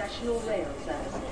[0.00, 1.30] National Rail Service.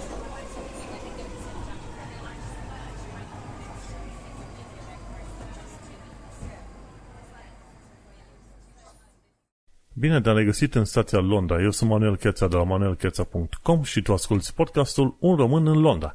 [9.92, 11.62] Bine te-am regăsit în stația Londra.
[11.62, 16.14] Eu sunt Manuel Cheța de la manuelcheța.com și tu asculti podcastul Un român în Londra.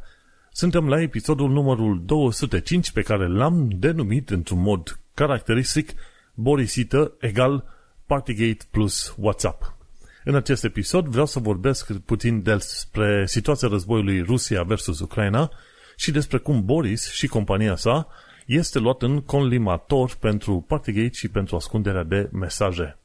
[0.51, 5.93] Suntem la episodul numărul 205 pe care l-am denumit într-un mod caracteristic
[6.33, 7.65] Borisită egal
[8.05, 9.82] Partygate plus WhatsApp.
[10.23, 15.51] În acest episod vreau să vorbesc puțin despre situația războiului Rusia versus Ucraina
[15.95, 18.07] și despre cum Boris și compania sa
[18.45, 22.97] este luat în conlimator pentru Partygate și pentru ascunderea de mesaje.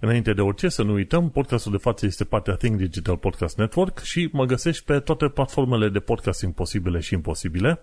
[0.00, 3.98] Înainte de orice, să nu uităm, podcastul de față este partea Think Digital Podcast Network
[3.98, 7.80] și mă găsești pe toate platformele de podcasting posibile și imposibile,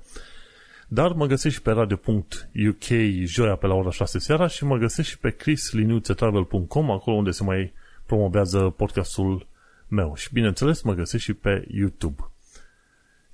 [0.87, 2.83] dar mă găsești și pe radio.uk
[3.23, 7.43] joia pe la ora 6 seara și mă găsești și pe chrisliniuțetravel.com, acolo unde se
[7.43, 7.73] mai
[8.09, 9.47] promovează podcastul
[9.87, 10.15] meu.
[10.15, 12.31] Și bineînțeles mă găsești și pe YouTube.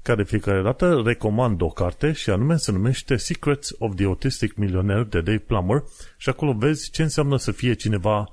[0.02, 4.56] Ca de fiecare dată recomand o carte și anume se numește Secrets of the Autistic
[4.56, 5.84] Millionaire de Dave Plummer
[6.18, 8.30] și acolo vezi ce înseamnă să fie cineva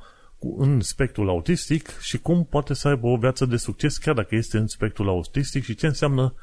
[0.56, 4.58] în spectrul autistic și cum poate să aibă o viață de succes chiar dacă este
[4.58, 6.34] în spectrul autistic și ce înseamnă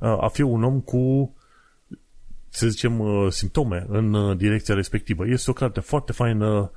[0.00, 1.34] uh, a fi un om cu
[2.48, 5.28] să zicem, uh, simptome în uh, direcția respectivă.
[5.28, 6.70] Este o carte foarte faină,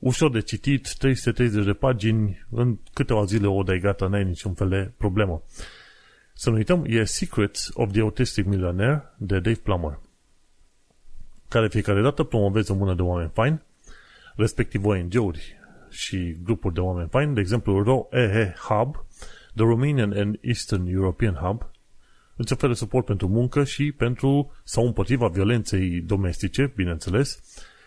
[0.00, 4.68] ușor de citit, 330 de pagini, în câteva zile o dai gata, n-ai niciun fel
[4.68, 5.42] de problemă.
[6.34, 9.98] Să nu uităm, e Secrets of the Autistic Millionaire de Dave Plummer,
[11.48, 13.62] care fiecare dată promovează o mână de oameni faini,
[14.36, 15.58] respectiv ONG-uri
[15.90, 19.04] și grupuri de oameni faini, de exemplu ROEE Hub,
[19.54, 21.70] The Romanian and Eastern European Hub,
[22.36, 27.40] îți oferă suport pentru muncă și pentru sau împotriva violenței domestice, bineînțeles,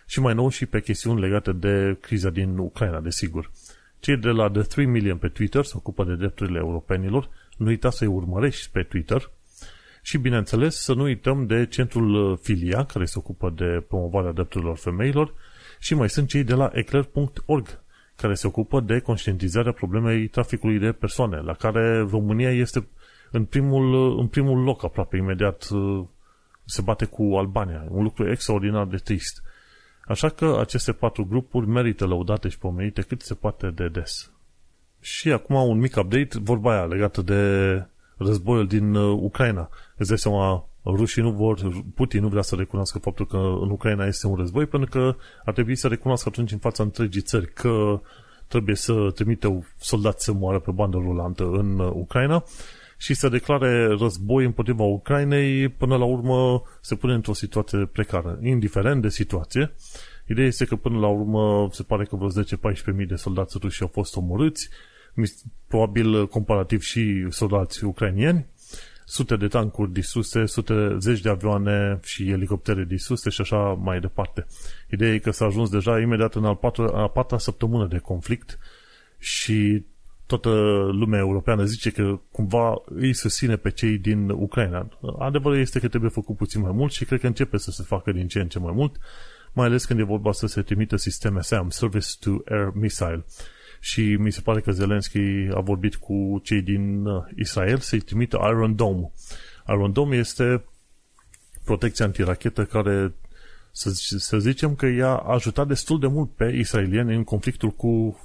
[0.06, 3.52] și mai nou și pe chestiuni legate de criza din Ucraina, desigur.
[4.00, 7.90] Cei de la The 3 Million pe Twitter se ocupă de drepturile europenilor, nu uita
[7.90, 9.32] să-i urmărești pe Twitter
[10.02, 15.34] și, bineînțeles, să nu uităm de centrul Filia, care se ocupă de promovarea drepturilor femeilor
[15.80, 17.82] și mai sunt cei de la eclair.org,
[18.16, 22.88] care se ocupă de conștientizarea problemei traficului de persoane, la care România este
[23.32, 25.68] în primul, în primul loc aproape imediat
[26.66, 27.86] se bate cu Albania.
[27.90, 29.44] Un lucru extraordinar de trist.
[30.06, 34.32] Așa că aceste patru grupuri merită lăudate și pomenite cât se poate de des.
[35.00, 37.42] Și acum un mic update, vorba aia legată de
[38.18, 39.70] războiul din Ucraina.
[39.98, 44.06] Îți dai seama, rușii nu vor, Putin nu vrea să recunoască faptul că în Ucraina
[44.06, 45.16] este un război, pentru că
[45.46, 48.02] ar trebui să recunoască atunci în fața întregii țări că
[48.48, 52.44] trebuie să trimite soldați să moară pe bandă rulantă în Ucraina
[53.04, 59.02] și să declare război împotriva Ucrainei, până la urmă se pune într-o situație precară, indiferent
[59.02, 59.74] de situație.
[60.28, 62.44] Ideea este că până la urmă se pare că vreo
[63.04, 64.70] 10-14 de soldați ruși au fost omorâți,
[65.68, 68.46] probabil comparativ și soldați ucrainieni,
[69.06, 74.46] sute de tancuri distruse, sute, zeci de avioane și elicoptere distruse și așa mai departe.
[74.90, 78.60] Ideea e că s-a ajuns deja imediat în al patra, a patra săptămână de conflict
[79.18, 79.84] și
[80.38, 80.50] toată
[80.92, 84.90] lumea europeană zice că cumva îi susține pe cei din Ucraina.
[85.20, 88.12] Adevărul este că trebuie făcut puțin mai mult și cred că începe să se facă
[88.12, 88.96] din ce în ce mai mult,
[89.54, 93.26] mai ales când e vorba să se trimită sisteme SAM, Service to Air Missile.
[93.80, 98.40] Și mi se pare că Zelensky a vorbit cu cei din uh, Israel să-i trimită
[98.42, 99.12] Iron Dome.
[99.68, 100.64] Iron Dome este
[101.64, 103.14] protecția antirachetă care
[103.72, 108.20] să, să zicem că i-a ajutat destul de mult pe israelieni în conflictul cu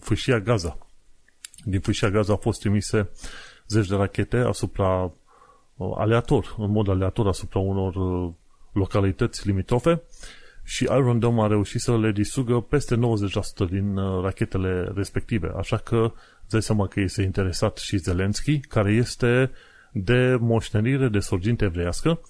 [0.00, 0.85] fâșia Gaza
[1.68, 3.08] din fâșia Gaza au fost trimise
[3.68, 5.12] zeci de rachete asupra
[5.76, 8.32] uh, aleator, în mod aleator asupra unor uh,
[8.72, 10.02] localități limitrofe
[10.64, 12.98] și Iron Dome a reușit să le distrugă peste 90%
[13.70, 15.52] din uh, rachetele respective.
[15.56, 16.12] Așa că
[16.42, 19.50] îți dai seama că este interesat și Zelensky, care este
[19.92, 22.20] de moștenire, de sorginte evreiască,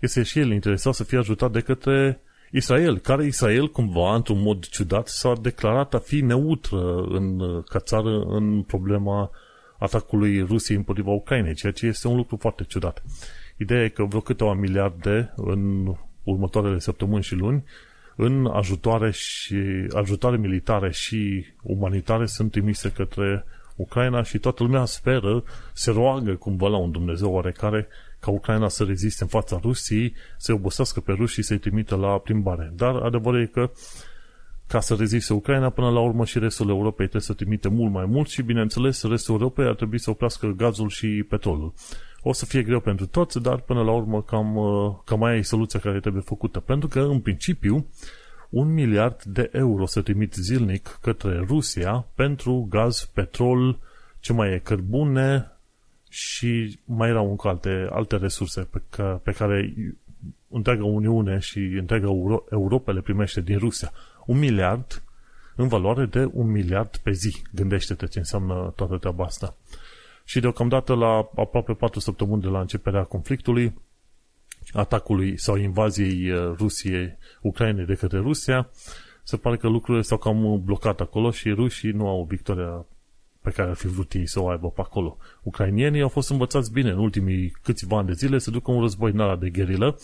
[0.00, 2.20] este și el interesat să fie ajutat de către
[2.54, 8.20] Israel, care Israel cumva, într-un mod ciudat, s-a declarat a fi neutră în, ca țară
[8.20, 9.30] în problema
[9.78, 13.02] atacului Rusiei împotriva Ucrainei, ceea ce este un lucru foarte ciudat.
[13.56, 15.92] Ideea e că vreo câteva miliarde în
[16.22, 17.64] următoarele săptămâni și luni
[18.16, 19.56] în ajutoare, și,
[19.94, 23.44] ajutoare militare și umanitare sunt trimise către
[23.76, 27.88] Ucraina și toată lumea speră, se roagă cumva la un Dumnezeu oarecare
[28.22, 32.18] ca Ucraina să reziste în fața Rusiei, să obosească pe ruși și să-i trimită la
[32.18, 32.72] plimbare.
[32.76, 33.70] Dar adevărul e că
[34.66, 38.04] ca să reziste Ucraina, până la urmă și restul Europei trebuie să trimite mult mai
[38.04, 41.72] mult și, bineînțeles, restul Europei ar trebui să oprească gazul și petrolul.
[42.22, 44.56] O să fie greu pentru toți, dar până la urmă cam,
[45.04, 46.60] cam aia e soluția care trebuie făcută.
[46.60, 47.86] Pentru că, în principiu,
[48.48, 53.78] un miliard de euro să trimit zilnic către Rusia pentru gaz, petrol,
[54.20, 55.51] ce mai e, cărbune
[56.14, 59.74] și mai erau încă alte, alte resurse pe, ca, pe care
[60.48, 63.92] întreaga Uniune și întreaga Euro- Europa le primește din Rusia.
[64.26, 65.02] Un miliard
[65.56, 67.42] în valoare de un miliard pe zi.
[67.54, 69.56] Gândește-te ce înseamnă toată treaba asta.
[70.24, 73.80] Și deocamdată la aproape 4 săptămâni de la începerea conflictului,
[74.72, 78.70] atacului sau invaziei uh, Rusiei, Ucrainei de către Rusia,
[79.22, 82.86] se pare că lucrurile s-au cam blocat acolo și rușii nu au victoria
[83.42, 85.16] pe care ar fi vrut ei să o aibă pe acolo.
[85.42, 89.10] Ucrainienii au fost învățați bine în ultimii câțiva ani de zile să ducă un război
[89.10, 89.98] în ala de gherilă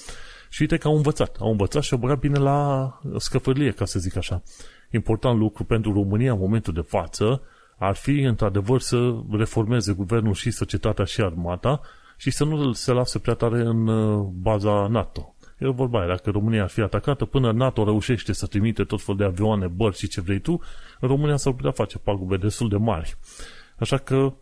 [0.49, 1.37] și uite că au învățat.
[1.41, 4.43] Au învățat și au băgat bine la scăpărlie, ca să zic așa.
[4.91, 7.43] Important lucru pentru România în momentul de față
[7.79, 11.81] ar fi, într-adevăr, să reformeze guvernul și societatea și armata
[12.17, 15.35] și să nu se lasă prea tare în uh, baza NATO.
[15.59, 19.17] E vorba aia, dacă România ar fi atacată, până NATO reușește să trimite tot fel
[19.17, 20.61] de avioane, bărci și ce vrei tu,
[21.01, 23.17] România s-ar putea face pagube destul de mari.
[23.77, 24.33] Așa că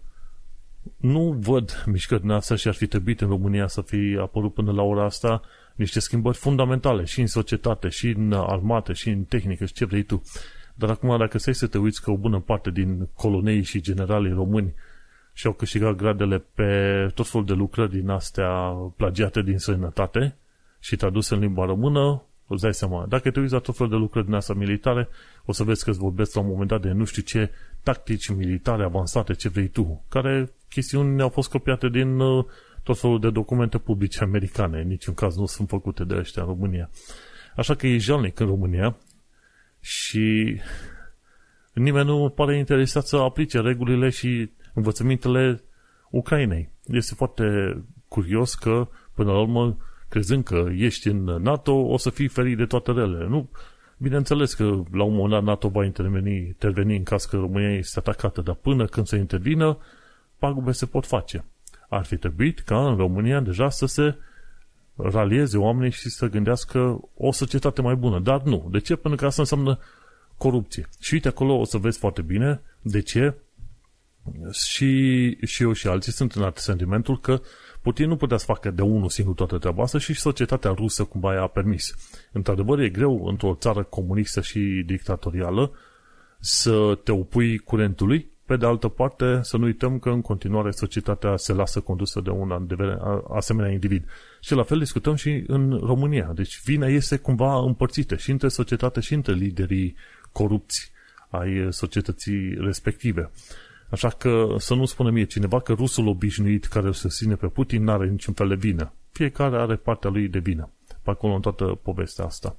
[0.96, 4.72] nu văd mișcări din asta și ar fi trebuit în România să fi apărut până
[4.72, 5.42] la ora asta
[5.74, 10.02] niște schimbări fundamentale și în societate, și în armată, și în tehnică, și ce vrei
[10.02, 10.22] tu.
[10.74, 14.32] Dar acum, dacă stai să te uiți că o bună parte din colonei și generalii
[14.32, 14.74] români
[15.32, 18.48] și-au câștigat gradele pe tot felul de lucrări din astea
[18.96, 20.36] plagiate din sănătate
[20.80, 23.06] și traduse în limba română, îți dai seama.
[23.08, 25.08] Dacă te uiți la tot felul de lucrări din astea militare,
[25.44, 27.50] o să vezi că îți vorbesc la un moment dat de nu știu ce
[27.82, 32.44] tactici militare avansate, ce vrei tu, care chestiuni au fost copiate din uh,
[32.82, 34.80] tot felul de documente publice americane.
[34.80, 36.90] În niciun caz nu sunt făcute de ăștia în România.
[37.56, 38.96] Așa că e jalnic în România
[39.80, 40.56] și
[41.72, 45.62] nimeni nu pare interesat să aplice regulile și învățămintele
[46.10, 46.70] Ucrainei.
[46.84, 47.44] Este foarte
[48.08, 49.76] curios că, până la urmă,
[50.08, 53.26] crezând că ești în NATO, o să fii ferit de toate relele.
[53.28, 53.48] Nu,
[53.98, 57.98] bineînțeles că la un moment dat NATO va interveni, interveni în caz că România este
[57.98, 59.78] atacată, dar până când se intervină,
[60.38, 61.44] pagube se pot face.
[61.88, 64.14] Ar fi trebuit ca în România deja să se
[64.96, 68.18] ralieze oamenii și să gândească o societate mai bună.
[68.18, 68.68] Dar nu.
[68.70, 68.96] De ce?
[68.96, 69.78] Pentru că asta înseamnă
[70.36, 70.88] corupție.
[71.00, 73.34] Și uite acolo o să vezi foarte bine de ce
[74.52, 77.40] și, și eu și alții sunt în sentimentul că
[77.86, 81.34] Putin nu putea să facă de unul singur toată treaba asta și societatea rusă cumva
[81.34, 81.94] i-a permis.
[82.32, 85.72] Într-adevăr, e greu într-o țară comunistă și dictatorială
[86.38, 91.36] să te opui curentului, pe de altă parte, să nu uităm că în continuare societatea
[91.36, 92.68] se lasă condusă de un
[93.34, 94.04] asemenea individ.
[94.40, 96.30] Și la fel discutăm și în România.
[96.34, 99.96] Deci vina este cumva împărțită și între societate și între liderii
[100.32, 100.92] corupți
[101.28, 103.30] ai societății respective.
[103.90, 107.82] Așa că să nu spună mie cineva că rusul obișnuit care se ține pe Putin
[107.82, 108.92] nu are niciun fel de vină.
[109.10, 110.70] Fiecare are partea lui de vină.
[111.02, 112.56] Pe acolo în toată povestea asta.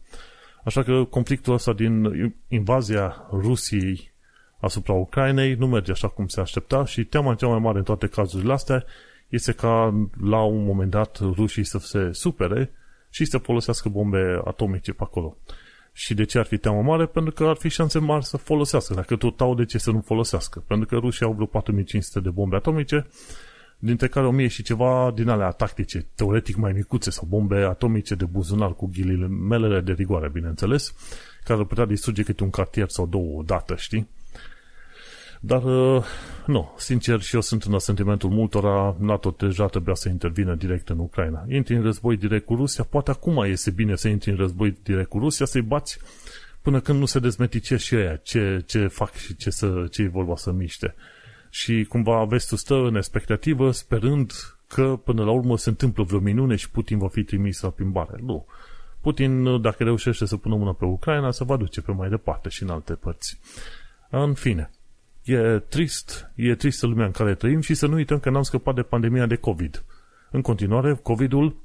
[0.63, 2.05] Așa că conflictul ăsta din
[2.47, 4.11] invazia Rusiei
[4.59, 8.07] asupra Ucrainei nu merge așa cum se aștepta și teama cea mai mare în toate
[8.07, 8.83] cazurile astea
[9.27, 12.71] este ca la un moment dat rușii să se supere
[13.09, 15.37] și să folosească bombe atomice pe acolo.
[15.99, 17.05] Și de ce ar fi teamă mare?
[17.05, 18.93] Pentru că ar fi șanse mari să folosească.
[18.93, 20.63] Dacă tot au, de ce să nu folosească?
[20.67, 23.07] Pentru că rușii au vreo 4500 de bombe atomice,
[23.79, 28.25] dintre care 1000 și ceva din alea tactice, teoretic mai micuțe, sau bombe atomice de
[28.25, 30.93] buzunar cu ghilimelele de rigoare, bineînțeles,
[31.43, 34.07] care ar putea distruge câte un cartier sau două odată, știi?
[35.47, 36.03] Dar, uh,
[36.45, 40.99] nu, sincer, și eu sunt în sentimentul multora, NATO deja trebuia să intervină direct în
[40.99, 41.45] Ucraina.
[41.49, 45.09] Intri în război direct cu Rusia, poate acum este bine să intri în război direct
[45.09, 45.99] cu Rusia, să-i bați
[46.61, 50.07] până când nu se dezmetice și aia, ce, ce fac și ce, să, ce e
[50.07, 50.95] vorba să miște.
[51.49, 54.31] Și cumva vestul stă în expectativă, sperând
[54.67, 58.19] că până la urmă se întâmplă vreo minune și Putin va fi trimis la plimbare.
[58.21, 58.45] Nu.
[59.01, 62.63] Putin, dacă reușește să pună mâna pe Ucraina, se va duce pe mai departe și
[62.63, 63.39] în alte părți.
[64.09, 64.69] În fine,
[65.27, 68.75] E trist, e tristă lumea în care trăim și să nu uităm că n-am scăpat
[68.75, 69.83] de pandemia de COVID.
[70.31, 71.55] În continuare, COVID-ul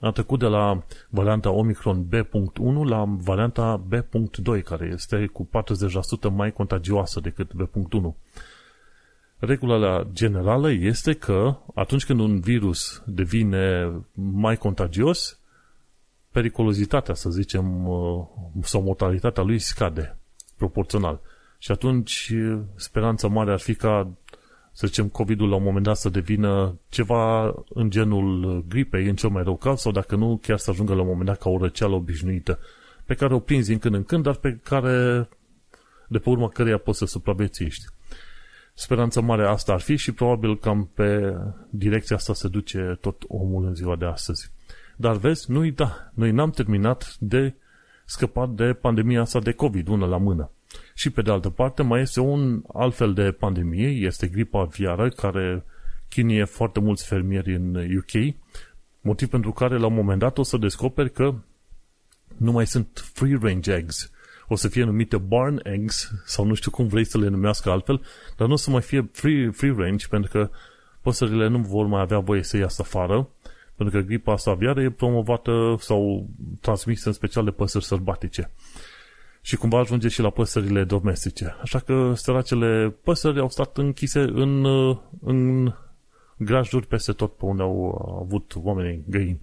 [0.00, 5.48] a trecut de la varianta Omicron B.1 la varianta B.2, care este cu
[6.28, 8.14] 40% mai contagioasă decât B.1.
[9.38, 15.38] Regula generală este că atunci când un virus devine mai contagios,
[16.30, 18.26] periculozitatea, să zicem, uh,
[18.62, 20.16] sau mortalitatea lui scade
[20.56, 21.20] proporțional.
[21.58, 22.32] Și atunci
[22.74, 24.10] speranța mare ar fi ca,
[24.72, 29.30] să zicem, COVID-ul la un moment dat să devină ceva în genul gripei, în cel
[29.30, 31.58] mai rău caz, sau dacă nu, chiar să ajungă la un moment dat ca o
[31.58, 32.58] răceală obișnuită,
[33.04, 35.28] pe care o prinzi în când în când, dar pe care,
[36.08, 37.84] de pe urma căreia poți să supraviețuiești.
[38.74, 41.36] Speranța mare asta ar fi și probabil cam pe
[41.70, 44.50] direcția asta se duce tot omul în ziua de astăzi.
[44.96, 47.54] Dar vezi, nu da, noi n-am terminat de
[48.04, 50.50] scăpat de pandemia asta de COVID, una la mână.
[50.98, 55.08] Și pe de altă parte mai este un alt fel de pandemie, este gripa aviară
[55.08, 55.64] care
[56.08, 58.34] chinie foarte mulți fermieri în UK,
[59.00, 61.34] motiv pentru care la un moment dat o să descoperi că
[62.36, 64.10] nu mai sunt free range eggs.
[64.48, 68.02] O să fie numite barn eggs sau nu știu cum vrei să le numească altfel,
[68.36, 70.50] dar nu o să mai fie free, free range pentru că
[71.00, 73.28] păsările nu vor mai avea voie să iasă afară
[73.74, 76.28] pentru că gripa asta aviară e promovată sau
[76.60, 78.50] transmisă în special de păsări sărbatice.
[79.46, 81.56] Și cumva ajunge și la păsările domestice.
[81.62, 84.64] Așa că săracele păsări au stat închise în,
[85.20, 85.72] în
[86.36, 89.40] grajduri peste tot pe unde au avut oamenii găini.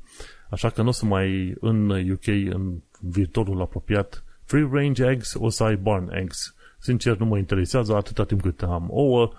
[0.50, 5.50] Așa că nu o să mai în UK, în viitorul apropiat, free range eggs, o
[5.50, 6.56] să ai barn eggs.
[6.80, 9.32] Sincer, nu mă interesează atâta timp cât am ouă,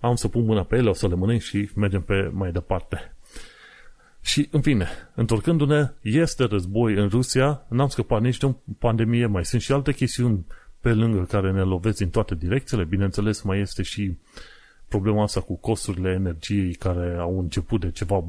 [0.00, 3.16] am să pun mâna pe ele, o să le mănânc și mergem pe mai departe.
[4.20, 9.44] Și, în fine, întorcându-ne, este război în Rusia, n-am scăpat nici de o pandemie, mai
[9.44, 10.46] sunt și alte chestiuni
[10.80, 12.84] pe lângă care ne lovesc în toate direcțiile.
[12.84, 14.16] Bineînțeles, mai este și
[14.88, 18.24] problema asta cu costurile energiei care au început de ceva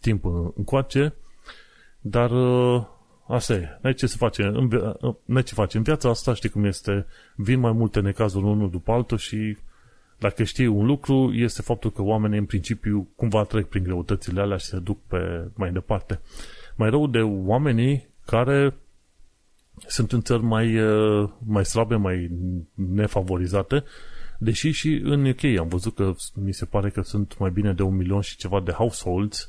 [0.00, 0.24] timp
[0.56, 1.14] încoace,
[2.00, 2.84] dar uh,
[3.26, 3.78] asta e.
[3.80, 4.42] N-ai ce să face.
[4.42, 4.68] În,
[5.24, 5.76] n-ai ce face.
[5.76, 7.06] În viața asta știi cum este.
[7.34, 9.56] Vin mai multe necazuri unul după altul și
[10.22, 14.56] dacă știi un lucru, este faptul că oamenii în principiu cumva trec prin greutățile alea
[14.56, 16.20] și se duc pe mai departe.
[16.76, 18.74] Mai rău de oamenii care
[19.86, 22.30] sunt în țări mai, uh, mai slabe, mai
[22.74, 23.84] nefavorizate,
[24.38, 27.82] deși și în UK am văzut că mi se pare că sunt mai bine de
[27.82, 29.48] un milion și ceva de households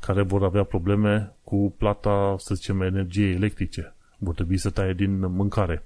[0.00, 3.94] care vor avea probleme cu plata, să zicem, energiei electrice.
[4.18, 5.84] Vor trebui să taie din mâncare.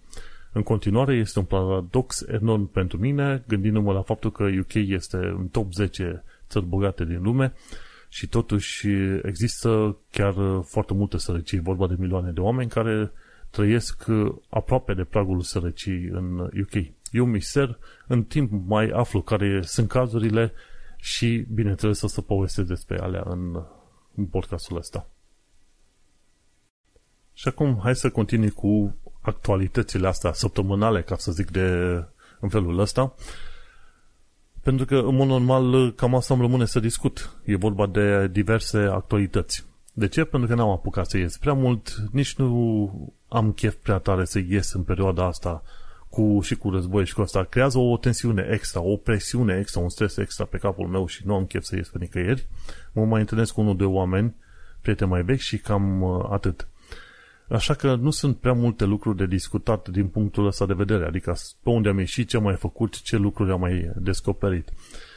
[0.53, 5.49] În continuare este un paradox enorm pentru mine, gândindu-mă la faptul că UK este în
[5.49, 7.53] top 10 țări bogate din lume
[8.09, 8.89] și totuși
[9.23, 13.13] există chiar foarte multe sărăcii, vorba de milioane de oameni care
[13.51, 14.05] trăiesc
[14.49, 16.75] aproape de pragul sărăcii în UK.
[17.11, 20.53] E un mister, în timp mai aflu care sunt cazurile
[20.97, 23.63] și, bineînțeles, o să povestesc despre alea în,
[24.15, 25.09] în podcastul ăsta.
[27.33, 31.69] Și acum hai să continui cu actualitățile astea săptămânale, ca să zic de
[32.41, 33.15] în felul ăsta,
[34.63, 37.37] pentru că, în mod normal, cam asta îmi rămâne să discut.
[37.45, 39.65] E vorba de diverse actualități.
[39.93, 40.25] De ce?
[40.25, 44.39] Pentru că n-am apucat să ies prea mult, nici nu am chef prea tare să
[44.49, 45.63] ies în perioada asta
[46.09, 47.45] cu, și cu război și cu asta.
[47.45, 51.35] Creează o tensiune extra, o presiune extra, un stres extra pe capul meu și nu
[51.35, 52.47] am chef să ies pe nicăieri.
[52.93, 54.35] Mă mai întâlnesc cu unul de oameni,
[54.81, 56.69] prieteni mai vechi și cam uh, atât.
[57.49, 61.37] Așa că nu sunt prea multe lucruri de discutat din punctul ăsta de vedere, adică
[61.63, 64.73] pe unde am ieșit, ce am mai făcut, ce lucruri am mai descoperit.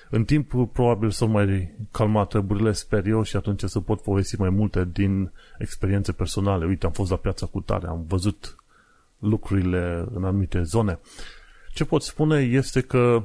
[0.10, 4.50] În timp, probabil să mai calma treburile, sper eu, și atunci să pot povesti mai
[4.50, 6.66] multe din experiențe personale.
[6.66, 8.56] Uite, am fost la piața cu tare, am văzut
[9.20, 11.00] lucrurile în anumite zone.
[11.74, 13.24] Ce pot spune este că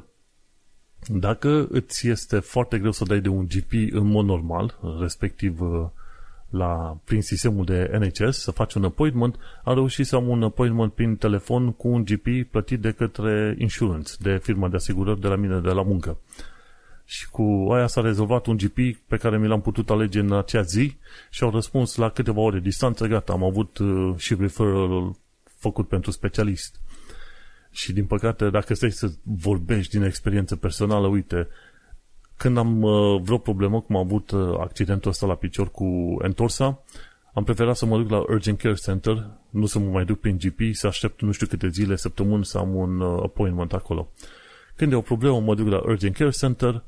[1.07, 5.61] dacă îți este foarte greu să dai de un GP în mod normal, respectiv
[6.51, 10.93] la, prin sistemul de NHS să faci un appointment, am reușit să am un appointment
[10.93, 15.37] prin telefon cu un GP plătit de către insurance, de firma de asigurări de la
[15.37, 16.19] mine, de la muncă.
[17.05, 20.63] Și cu aia s-a rezolvat un GP pe care mi l-am putut alege în acea
[20.63, 20.97] zi
[21.31, 25.17] și au răspuns la câteva ore distanță, gata, am avut uh, și referral
[25.59, 26.81] făcut pentru specialist.
[27.71, 31.49] Și din păcate, dacă stai să vorbești din experiență personală, uite,
[32.41, 36.83] când am uh, vreo problemă, cum am avut uh, accidentul ăsta la picior cu entorsa,
[37.35, 40.39] am preferat să mă duc la Urgent Care Center, nu să mă mai duc prin
[40.39, 44.13] GP, să aștept nu știu câte zile, săptămâni să am un uh, appointment acolo.
[44.77, 46.83] Când e o problemă, mă duc la Urgent Care Center,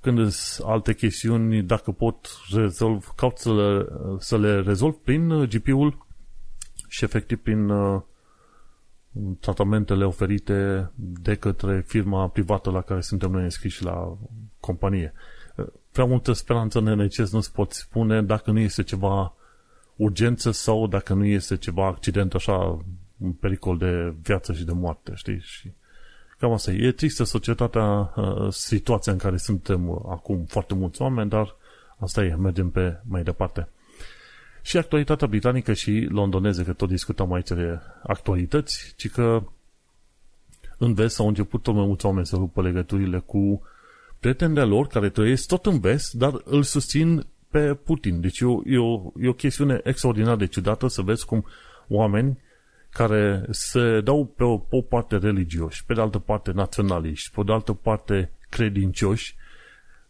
[0.00, 3.86] când sunt alte chestiuni, dacă pot rezolv, caut să le,
[4.18, 6.06] să le rezolv prin uh, GP-ul
[6.88, 8.02] și efectiv prin uh,
[9.40, 14.16] tratamentele oferite de către firma privată la care suntem noi înscriși la
[14.60, 15.12] companie.
[15.92, 19.34] Prea multă speranță în NHS nu-ți poți spune dacă nu este ceva
[19.96, 22.78] urgență sau dacă nu este ceva accident așa,
[23.18, 25.40] un pericol de viață și de moarte, știi?
[25.40, 25.72] Și
[26.38, 26.86] cam asta e.
[26.86, 31.56] E tristă societatea, uh, situația în care suntem acum foarte mulți oameni, dar
[31.98, 33.68] asta e, mergem pe mai departe.
[34.68, 39.42] Și actualitatea britanică și londoneză, că tot discutăm aici de actualități, ci că
[40.78, 43.62] în vest au început tot mai mulți oameni să rupă legăturile cu
[44.20, 48.20] prieteni de lor care trăiesc tot în vest, dar îl susțin pe Putin.
[48.20, 51.44] Deci e o, e o, e o chestiune extraordinar de ciudată să vezi cum
[51.88, 52.38] oameni
[52.90, 57.42] care se dau pe o, pe o parte religioși, pe de altă parte naționaliști, pe
[57.42, 59.36] de altă parte credincioși,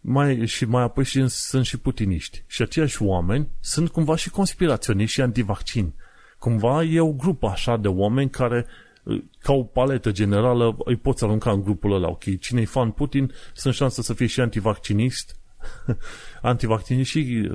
[0.01, 2.43] mai, și mai apoi și, sunt și putiniști.
[2.47, 5.95] Și aceiași oameni sunt cumva și conspiraționiști și antivaccini.
[6.39, 8.67] Cumva e o grupă așa de oameni care
[9.39, 12.09] ca o paletă generală, îi poți arunca în grupul ăla.
[12.09, 15.37] Ok, cine-i fan Putin, sunt șanse să fie și antivaccinist,
[16.43, 17.51] antivaccinist și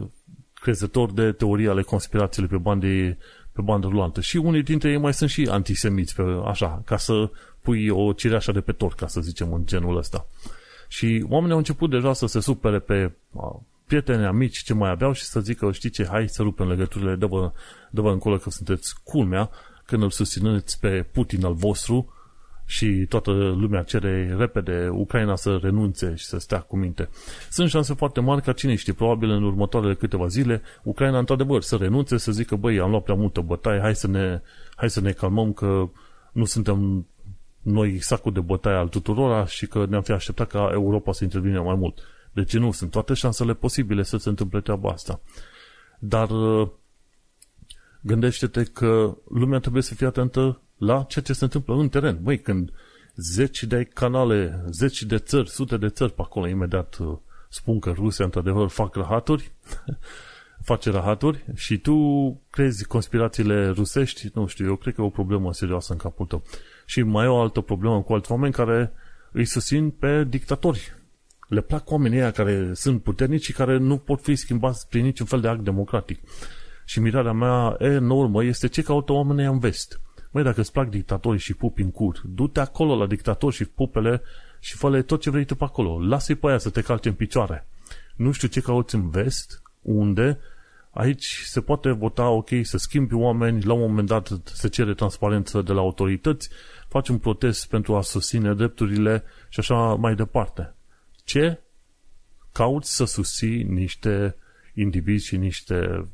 [0.54, 3.18] crezător de teorii ale conspirațiilor pe bande
[3.54, 4.22] pe bandă rulantă.
[4.22, 7.30] Și unii dintre ei mai sunt și antisemiți, pe, așa, ca să
[7.62, 10.28] pui o cireașă de pe tort, ca să zicem, în genul ăsta.
[10.94, 13.12] Și oamenii au început deja să se supere pe
[13.86, 17.52] prieteni, amici, ce mai aveau și să zică, știi ce, hai să rupem legăturile, dă-vă,
[17.90, 19.50] dă-vă încolo că sunteți culmea
[19.86, 22.14] când îl susțineți pe Putin al vostru
[22.66, 27.10] și toată lumea cere repede Ucraina să renunțe și să stea cu minte.
[27.50, 31.76] Sunt șanse foarte mari ca cine știe, probabil în următoarele câteva zile, Ucraina într-adevăr să
[31.76, 34.42] renunțe, să zică, băi, am luat prea multă bătaie, hai să ne,
[34.76, 35.90] hai să ne calmăm că
[36.32, 37.08] nu suntem
[37.64, 41.60] noi sacul de bătaie al tuturora și că ne-am fi așteptat ca Europa să intervine
[41.60, 42.00] mai mult.
[42.32, 45.20] Deci nu, sunt toate șansele posibile să se întâmple treaba asta.
[46.00, 46.70] Dar uh,
[48.02, 52.20] gândește-te că lumea trebuie să fie atentă la ceea ce se întâmplă în teren.
[52.22, 52.72] Băi, când
[53.16, 57.18] zeci de canale, zeci de țări, sute de țări pe acolo, imediat uh,
[57.50, 59.52] spun că Rusia într-adevăr fac rahaturi,
[60.70, 61.98] face rahaturi și tu
[62.50, 66.44] crezi conspirațiile rusești, nu știu, eu cred că e o problemă serioasă în capul tău.
[66.94, 68.92] Și mai e o altă problemă cu alți oameni care
[69.32, 70.96] îi susțin pe dictatori.
[71.48, 75.26] Le plac oamenii ăia care sunt puternici și care nu pot fi schimbați prin niciun
[75.26, 76.20] fel de act democratic.
[76.86, 80.00] Și mirarea mea enormă este ce caută oamenii în vest.
[80.32, 84.22] Măi, dacă îți plac dictatorii și pupi în cur, du-te acolo la dictatori și pupele
[84.60, 86.00] și fă tot ce vrei tu pe acolo.
[86.08, 87.68] Lasă-i pe aia să te calce în picioare.
[88.16, 90.40] Nu știu ce cauți în vest, unde
[90.94, 95.62] Aici se poate vota, ok, să schimbi oameni, la un moment dat se cere transparență
[95.62, 96.50] de la autorități,
[96.88, 100.74] faci un protest pentru a susține drepturile și așa mai departe.
[101.24, 101.60] Ce?
[102.52, 104.36] Cauți să susții niște
[104.74, 106.08] indivizi și niște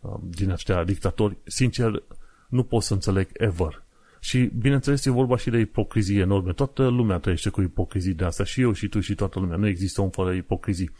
[0.00, 1.36] um, din aceștia dictatori.
[1.44, 2.02] Sincer,
[2.48, 3.82] nu pot să înțeleg ever.
[4.20, 6.52] Și, bineînțeles, e vorba și de ipocrizie enorme.
[6.52, 8.44] Toată lumea trăiește cu ipocrizii de asta.
[8.44, 9.56] Și eu, și tu, și toată lumea.
[9.56, 10.90] Nu există om fără ipocrizii.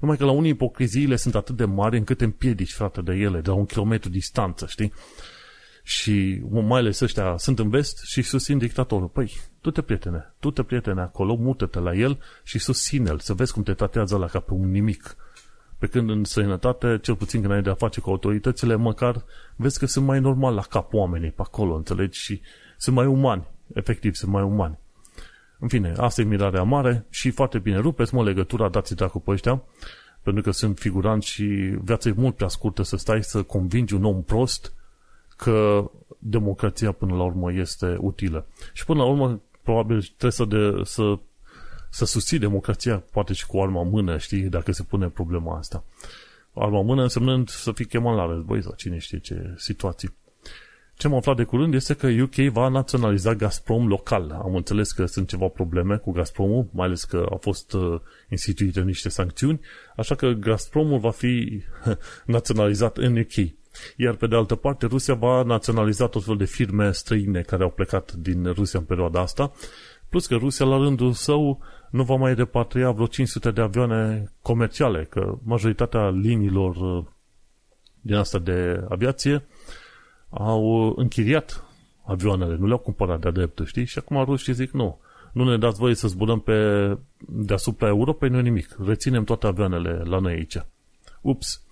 [0.00, 3.40] Numai că la unii ipocriziile sunt atât de mari încât te împiedici, frate, de ele,
[3.40, 4.92] de la un kilometru distanță, știi?
[5.82, 9.08] Și mai ales ăștia sunt în vest și susțin dictatorul.
[9.08, 13.52] Păi, tu te prietene, tu te prietene acolo, mută-te la el și susține-l, să vezi
[13.52, 15.16] cum te tratează la ca pe un nimic.
[15.78, 19.24] Pe când în sănătate, cel puțin când ai de a face cu autoritățile, măcar
[19.56, 22.20] vezi că sunt mai normal la cap oamenii pe acolo, înțelegi?
[22.20, 22.40] Și
[22.76, 24.78] sunt mai umani, efectiv, sunt mai umani.
[25.60, 27.78] În fine, asta e mirarea mare și foarte bine.
[27.78, 29.62] Rupeți mă legătura, dați dracu pe ăștia,
[30.22, 31.44] pentru că sunt figuranți și
[31.82, 34.74] viața e mult prea scurtă să stai să convingi un om prost
[35.36, 38.46] că democrația până la urmă este utilă.
[38.72, 41.18] Și până la urmă, probabil trebuie să, de, să,
[41.90, 45.84] să susții democrația, poate și cu arma în mână, știi, dacă se pune problema asta.
[46.54, 50.14] Arma în mână însemnând să fii chemat la război sau cine știe ce situații.
[51.00, 54.40] Ce am aflat de curând este că UK va naționaliza Gazprom local.
[54.42, 58.80] Am înțeles că sunt ceva probleme cu Gazpromul, mai ales că au fost uh, instituite
[58.80, 59.60] niște sancțiuni,
[59.96, 61.62] așa că Gazpromul va fi
[62.36, 63.50] naționalizat în UK.
[63.96, 67.70] Iar pe de altă parte, Rusia va naționaliza tot felul de firme străine care au
[67.70, 69.52] plecat din Rusia în perioada asta,
[70.08, 75.06] plus că Rusia la rândul său nu va mai repatria vreo 500 de avioane comerciale,
[75.10, 77.04] că majoritatea liniilor uh,
[78.00, 79.44] din asta de aviație
[80.30, 81.64] au închiriat
[82.04, 83.84] avioanele, nu le-au cumpărat de-a dreptul, știi?
[83.84, 84.98] Și acum rușii zic, nu,
[85.32, 86.54] nu ne dați voie să zburăm pe
[87.18, 88.76] deasupra Europei, nu nimic.
[88.86, 90.62] Reținem toate avioanele la noi aici.
[91.20, 91.62] Ups!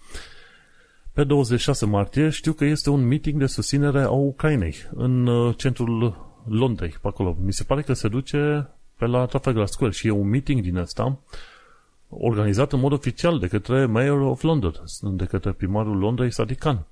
[1.12, 6.27] Pe 26 martie știu că este un meeting de susținere a Ucrainei în uh, centrul
[6.49, 7.37] Londrei, pe acolo.
[7.40, 10.77] Mi se pare că se duce pe la Trafalgar Square și e un meeting din
[10.77, 11.18] ăsta
[12.09, 16.87] organizat în mod oficial de către Mayor of London, de către primarul Londrei, Sadikan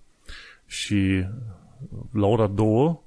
[0.67, 1.27] și
[2.13, 3.01] la ora 2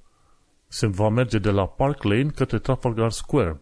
[0.67, 3.61] se va merge de la Park Lane către Trafalgar Square.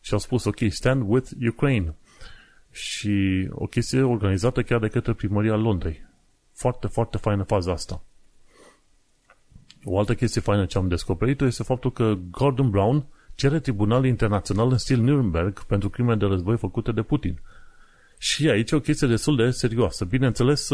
[0.00, 1.94] Și au spus, ok, stand with Ukraine.
[2.70, 6.06] Și o chestie organizată chiar de către primăria Londrei.
[6.52, 8.02] Foarte, foarte faină faza asta.
[9.84, 14.70] O altă chestie faină ce am descoperit este faptul că Gordon Brown cere tribunal internațional
[14.70, 17.40] în stil Nuremberg pentru crime de război făcute de Putin.
[18.18, 20.04] Și aici e o chestie destul de serioasă.
[20.04, 20.68] Bineînțeles,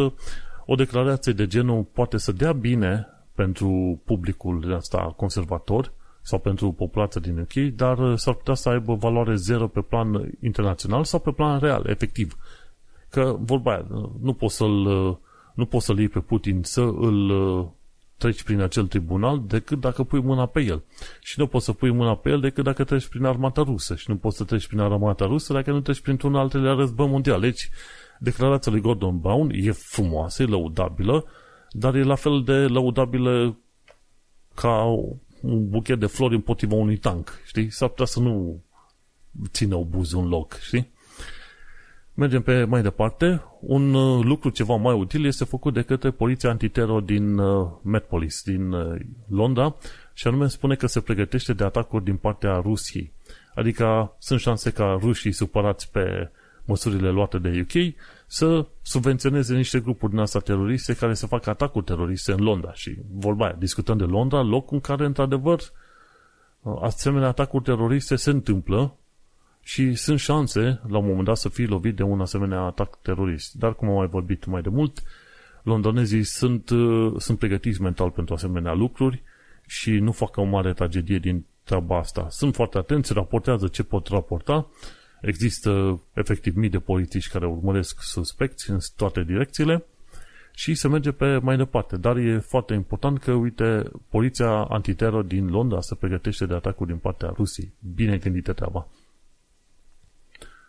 [0.66, 7.20] o declarație de genul poate să dea bine pentru publicul ăsta conservator sau pentru populația
[7.20, 11.58] din UK, dar s-ar putea să aibă valoare zero pe plan internațional sau pe plan
[11.58, 12.36] real, efectiv.
[13.08, 13.86] Că, vorba aia,
[14.20, 14.84] nu poți să-l,
[15.54, 17.30] nu poți să-l iei pe Putin să îl
[18.16, 20.82] treci prin acel tribunal decât dacă pui mâna pe el.
[21.20, 23.94] Și nu poți să pui mâna pe el decât dacă treci prin armata rusă.
[23.94, 27.08] Și nu poți să treci prin armata rusă dacă nu treci printr-un al treilea război
[27.08, 27.40] mondial.
[27.40, 27.70] Deci,
[28.18, 31.24] declarația lui Gordon Brown e frumoasă, e lăudabilă,
[31.70, 33.56] dar e la fel de lăudabilă
[34.54, 34.84] ca
[35.40, 37.70] un buchet de flori împotriva unui tank, știi?
[37.70, 38.62] S-ar putea să nu
[39.50, 40.92] țină obuzul un loc, știi?
[42.14, 43.42] Mergem pe mai departe.
[43.60, 48.42] Un uh, lucru ceva mai util este făcut de către poliția antiteror din uh, Metpolis,
[48.42, 49.76] din uh, Londra,
[50.12, 53.12] și anume spune că se pregătește de atacuri din partea Rusiei.
[53.54, 56.30] Adică sunt șanse ca rușii supărați pe
[56.64, 57.94] măsurile luate de UK
[58.26, 62.72] să subvenționeze niște grupuri din asta teroriste care să facă atacuri teroriste în Londra.
[62.72, 65.60] Și vorba aia, discutăm de Londra, loc în care, într-adevăr,
[66.80, 68.96] asemenea atacuri teroriste se întâmplă
[69.60, 73.54] și sunt șanse, la un moment dat, să fii lovit de un asemenea atac terorist.
[73.54, 75.02] Dar, cum am mai vorbit mai de mult,
[75.62, 79.22] londonezii sunt, uh, sunt pregătiți mental pentru asemenea lucruri
[79.66, 82.26] și nu fac o mare tragedie din treaba asta.
[82.30, 84.66] Sunt foarte atenți, raportează ce pot raporta.
[85.24, 89.84] Există efectiv mii de politici care urmăresc suspecți în toate direcțiile
[90.52, 91.96] și se merge pe mai departe.
[91.96, 96.98] Dar e foarte important că, uite, poliția antiteror din Londra se pregătește de atacuri din
[96.98, 97.72] partea Rusiei.
[97.94, 98.88] Bine gândită treaba.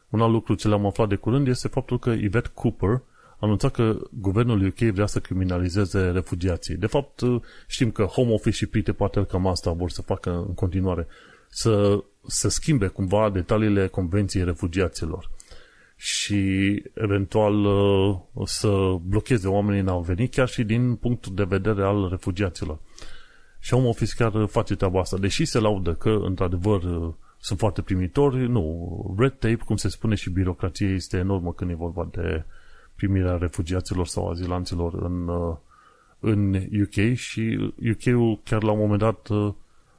[0.09, 3.01] Un alt lucru ce l-am aflat de curând este faptul că Yvette Cooper a
[3.39, 6.75] anunțat că guvernul UK vrea să criminalizeze refugiații.
[6.75, 7.21] De fapt,
[7.67, 11.07] știm că Home Office și Peter Patel cam asta vor să facă în continuare,
[11.47, 15.29] să, să schimbe cumva detaliile Convenției Refugiaților
[15.95, 21.83] și eventual uh, să blocheze oamenii în a veni, chiar și din punctul de vedere
[21.83, 22.79] al refugiaților.
[23.59, 25.17] Și Home Office chiar face treaba asta.
[25.17, 29.15] Deși se laudă că, într-adevăr, uh, sunt foarte primitori, nu.
[29.17, 32.43] Red tape, cum se spune și birocrație, este enormă când e vorba de
[32.95, 35.55] primirea refugiaților sau azilanților în, uh,
[36.19, 39.53] în UK și UK-ul chiar la un moment dat uh,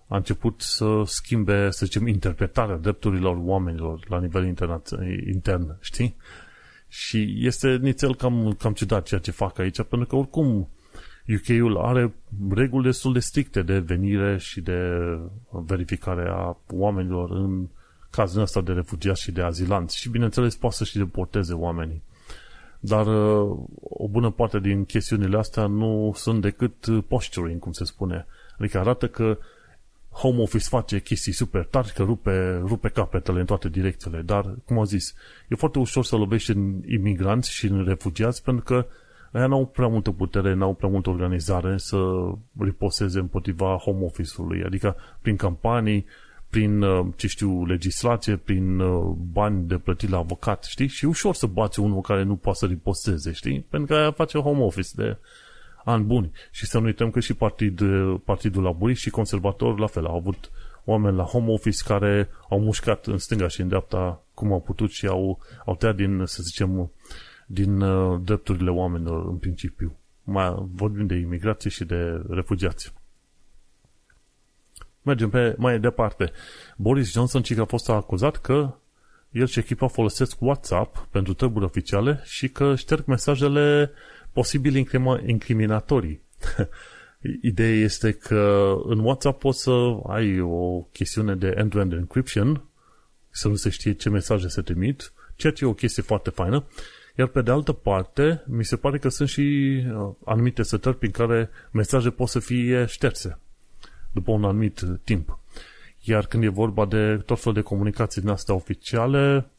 [0.08, 4.46] a început să schimbe, să zicem, interpretarea drepturilor oamenilor la nivel
[5.26, 6.16] intern, știi?
[6.88, 10.68] Și este nițel cam, cam ciudat ceea ce fac aici, pentru că oricum
[11.28, 12.14] UK-ul are
[12.50, 14.98] reguli destul de stricte de venire și de
[15.50, 17.66] verificare a oamenilor în
[18.10, 19.98] cazul ăsta de refugiați și de azilanți.
[19.98, 22.02] Și bineînțeles poate să și deporteze oamenii.
[22.80, 28.26] Dar uh, o bună parte din chestiunile astea nu sunt decât posturing, cum se spune.
[28.58, 29.38] Adică arată că
[30.16, 34.78] Home Office face chestii super tari, că rupe, rupe capetele în toate direcțiile, dar, cum
[34.78, 35.14] am zis,
[35.48, 38.86] e foarte ușor să lovești în imigranți și în refugiați pentru că
[39.36, 41.96] Aia n-au prea multă putere, n-au prea multă organizare să
[42.58, 46.06] riposeze împotriva home office-ului, adică prin campanii,
[46.50, 50.86] prin, uh, ce știu, legislație, prin uh, bani de plătit la avocat, știi?
[50.86, 53.66] Și ușor să bați unul care nu poate să riposteze, știi?
[53.70, 55.16] Pentru că aia face home office de
[55.86, 56.30] ani buni.
[56.50, 57.80] Și să nu uităm că și partid,
[58.24, 60.50] Partidul Laburist și Conservator la fel au avut
[60.84, 64.90] oameni la home office care au mușcat în stânga și în dreapta cum au putut
[64.90, 66.90] și au, au tăiat din, să zicem,
[67.46, 69.96] din uh, drepturile oamenilor în principiu.
[70.22, 72.92] Mai vorbim de imigrație și de refugiați.
[75.02, 76.32] Mergem pe mai departe.
[76.76, 78.74] Boris Johnson ci că a fost acuzat că
[79.30, 83.90] el și echipa folosesc WhatsApp pentru treburi oficiale și că șterg mesajele
[84.36, 84.86] posibil
[85.26, 86.20] incriminatorii.
[87.50, 92.64] Ideea este că în WhatsApp poți să ai o chestiune de end-to-end encryption,
[93.30, 96.64] să nu se știe ce mesaje se trimit, ceea ce e o chestie foarte faină,
[97.18, 101.10] iar pe de altă parte, mi se pare că sunt și uh, anumite setări prin
[101.10, 103.38] care mesaje pot să fie șterse
[104.12, 105.38] după un anumit timp.
[106.00, 109.50] Iar când e vorba de tot felul de comunicații din astea oficiale,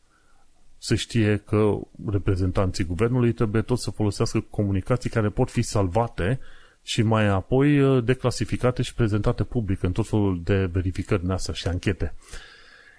[0.78, 6.40] se știe că reprezentanții guvernului trebuie tot să folosească comunicații care pot fi salvate
[6.84, 11.54] și mai apoi uh, declasificate și prezentate public în tot felul de verificări din astea
[11.54, 12.14] și anchete.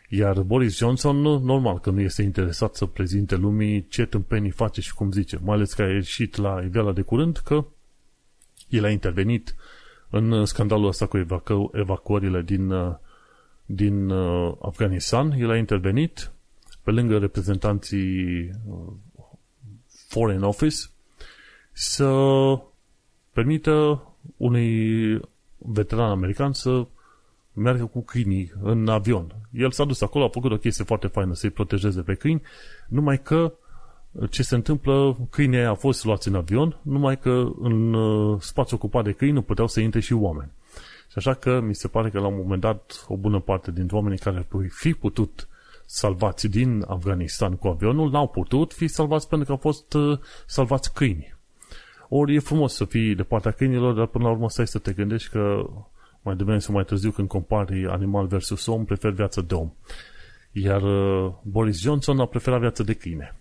[0.08, 4.94] Iar Boris Johnson, normal că nu este interesat să prezinte lumii ce tâmpenii face și
[4.94, 7.64] cum zice, mai ales că a ieșit la iveala de curând că
[8.68, 9.54] el a intervenit
[10.10, 12.72] în scandalul ăsta cu evacu- evacuările din,
[13.66, 15.30] din uh, Afganistan.
[15.30, 16.30] El a intervenit
[16.88, 18.92] pe lângă reprezentanții uh,
[20.08, 20.76] Foreign Office
[21.72, 22.10] să
[23.32, 25.20] permită unui
[25.56, 26.86] veteran american să
[27.52, 29.34] meargă cu câinii în avion.
[29.52, 32.42] El s-a dus acolo, a făcut o chestie foarte faină să-i protejeze pe câini,
[32.88, 33.52] numai că
[34.30, 39.04] ce se întâmplă, câinii au fost luați în avion, numai că în uh, spațiu ocupat
[39.04, 40.50] de câini nu puteau să intre și oameni.
[41.08, 43.96] Și așa că mi se pare că la un moment dat o bună parte dintre
[43.96, 45.48] oamenii care ar fi putut
[45.90, 50.92] salvați din Afganistan cu avionul, n-au putut fi salvați pentru că au fost uh, salvați
[50.92, 51.36] câini.
[52.08, 54.92] Ori e frumos să fii de partea câinilor, dar până la urmă stai să te
[54.92, 55.70] gândești că
[56.22, 59.72] mai devreme sau mai târziu când compari animal versus om, prefer viața de om.
[60.52, 63.36] Iar uh, Boris Johnson a preferat viața de câine.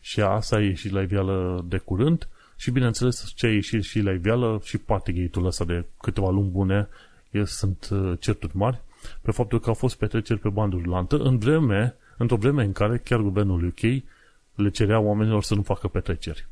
[0.00, 4.12] Și asta a ieșit la iveală de curând și bineînțeles ce a ieșit și la
[4.12, 6.88] iveală și Partygate-ul ăsta de câteva luni bune
[7.44, 8.82] sunt uh, certuri mari
[9.22, 12.98] pe faptul că au fost petreceri pe bandă rulantă în vreme, într-o vreme în care
[12.98, 14.02] chiar guvernul UK
[14.54, 16.46] le cerea oamenilor să nu facă petreceri.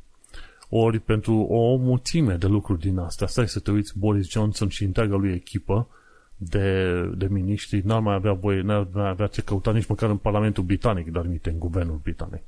[0.69, 4.83] Ori pentru o mulțime de lucruri din astea, stai să te uiți, Boris Johnson și
[4.83, 5.87] întreaga lui echipă
[6.35, 10.17] de, de miniștri n-ar mai avea voie, n-ar mai avea ce căuta nici măcar în
[10.17, 12.41] Parlamentul Britanic, dar nici în Guvernul Britanic.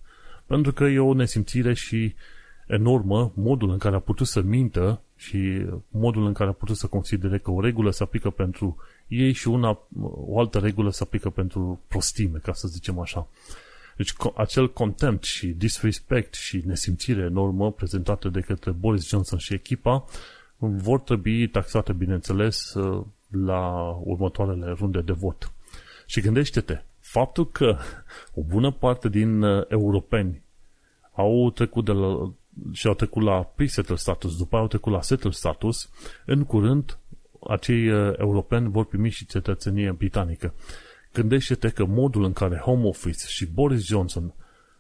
[0.46, 2.16] Pentru că e o nesimțire și
[2.68, 6.88] enormă modul în care a putut să mintă și modul în care a putut să
[6.88, 8.78] considere că o regulă se aplică pentru
[9.14, 13.28] ei și una, o altă regulă se aplică pentru prostime, ca să zicem așa.
[13.98, 20.06] Deci acel contempt și disrespect și nesimțire enormă prezentată de către Boris Johnson și echipa
[20.58, 22.74] vor trebui taxate, bineînțeles,
[23.30, 25.52] la următoarele runde de vot.
[26.06, 27.78] Și gândește-te, faptul că
[28.34, 30.42] o bună parte din uh, europeni
[31.12, 32.34] au trecut de la,
[32.72, 35.90] și au trecut la pre-settle status, după au trecut la settle status,
[36.26, 36.98] în curând
[37.48, 40.54] acei uh, europeni vor primi și cetățenie britanică.
[41.14, 44.34] Gândește-te că modul în care Home Office și Boris Johnson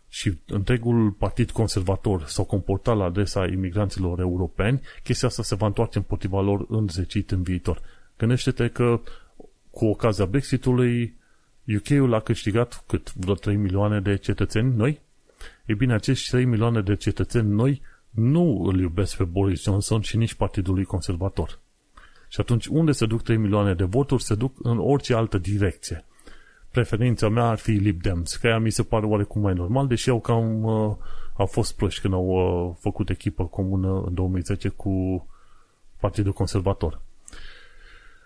[0.10, 5.98] și întregul partid conservator s-au comportat la adresa imigranților europeni, chestia asta se va întoarce
[5.98, 7.82] împotriva lor înzecit în viitor.
[8.18, 9.00] Gândește-te că
[9.72, 11.14] cu ocazia Brexitului
[11.76, 15.02] UK-ul a câștigat cât vreo 3 milioane de cetățeni noi?
[15.66, 20.18] Ei bine, acești 3 milioane de cetățeni noi nu îl iubesc pe Boris Johnson și
[20.18, 21.60] nici Partidului Conservator.
[22.34, 26.06] Și atunci, unde se duc 3 milioane de voturi, se duc în orice altă direcție.
[26.72, 30.10] Preferința mea ar fi Lib Dems, că ea mi se pare oarecum mai normal, deși
[30.10, 30.96] au cam uh,
[31.38, 35.26] au fost proști când au uh, făcut echipă comună în 2010 cu
[36.00, 37.02] Partidul Conservator.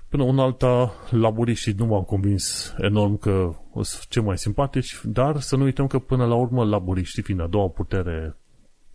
[0.10, 5.56] Până un alta, laburiștii nu m-au convins enorm că sunt cei mai simpatici, dar să
[5.56, 8.36] nu uităm că până la urmă laburiștii, fiind a doua putere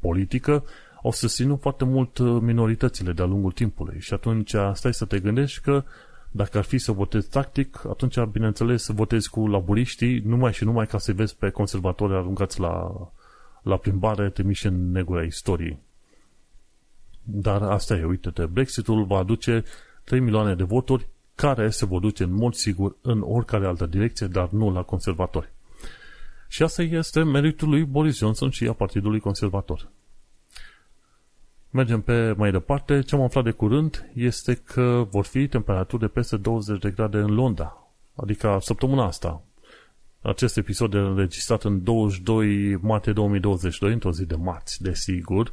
[0.01, 0.65] politică,
[1.03, 5.61] au susținut foarte mult uh, minoritățile de-a lungul timpului și atunci stai să te gândești
[5.61, 5.85] că
[6.35, 10.87] dacă ar fi să votezi tactic, atunci, bineînțeles, să votezi cu laburiștii numai și numai
[10.87, 12.91] ca să vezi pe conservatori aruncați la,
[13.63, 15.79] la plimbare, trimiși în negura istoriei.
[17.23, 19.65] Dar asta e, uite-te, Brexitul va aduce
[20.05, 24.27] 3 milioane de voturi care se vor duce în mod sigur în oricare altă direcție,
[24.27, 25.53] dar nu la conservatori.
[26.49, 29.89] Și asta este meritul lui Boris Johnson și a Partidului Conservator.
[31.75, 33.01] Mergem pe mai departe.
[33.01, 37.19] Ce am aflat de curând este că vor fi temperaturi de peste 20 de grade
[37.19, 37.77] în Londra.
[38.15, 39.43] Adică săptămâna asta.
[40.21, 45.53] Acest episod e înregistrat în 22 martie 2022, într-o zi de marți, desigur.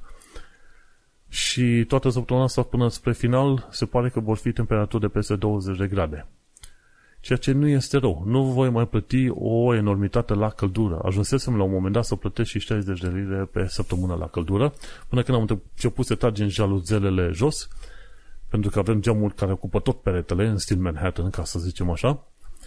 [1.29, 5.35] Și toată săptămâna asta până spre final se pare că vor fi temperaturi de peste
[5.35, 6.27] 20 de grade.
[7.21, 8.23] Ceea ce nu este rău.
[8.25, 10.99] Nu voi mai plăti o enormitate la căldură.
[11.03, 14.73] Ajunsesem la un moment dat să plătesc și 60 de lire pe săptămână la căldură,
[15.07, 17.67] până când am început să tragem jaluzelele jos,
[18.49, 22.23] pentru că avem geamuri care ocupă tot peretele, în stil Manhattan, ca să zicem așa.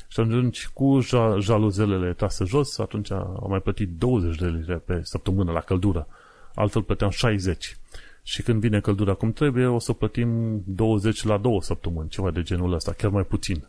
[0.09, 0.99] Și atunci, cu
[1.39, 6.07] jaluzelele trase jos, atunci am mai plătit 20 de lire pe săptămână la căldură.
[6.55, 7.77] Altfel plăteam 60.
[8.23, 12.43] Și când vine căldura cum trebuie, o să plătim 20 la 2 săptămâni, ceva de
[12.43, 13.67] genul ăsta, chiar mai puțin.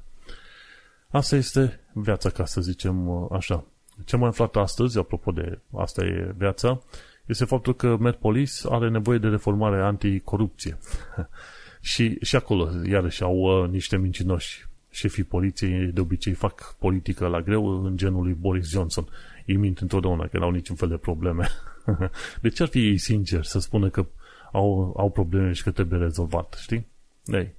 [1.14, 3.66] Asta este viața, ca să zicem uh, așa.
[4.06, 6.82] Ce mai aflat astăzi, apropo de asta e viața,
[7.26, 10.78] este faptul că Metpolis are nevoie de reformare anticorupție.
[11.92, 14.68] și, și acolo, iarăși, au uh, niște mincinoși.
[14.90, 19.08] Șefii poliției de obicei fac politică la greu în genul lui Boris Johnson.
[19.46, 21.48] Ei mint întotdeauna că n-au niciun fel de probleme.
[22.42, 24.06] de ce ar fi ei sincer să spună că
[24.52, 26.88] au, au probleme și că trebuie rezolvat, știi?
[27.26, 27.54] Ei,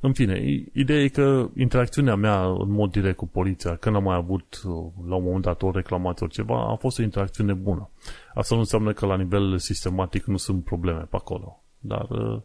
[0.00, 4.16] în fine, ideea e că interacțiunea mea în mod direct cu poliția, când am mai
[4.16, 4.60] avut
[5.08, 7.90] la un moment dat o reclamație ori ceva, a fost o interacțiune bună.
[8.34, 11.62] Asta nu înseamnă că la nivel sistematic nu sunt probleme pe acolo.
[11.78, 12.42] Dar ă,